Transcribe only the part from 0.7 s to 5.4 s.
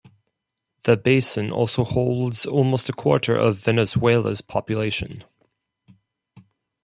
The basin also holds almost a quarter of Venezuela's population.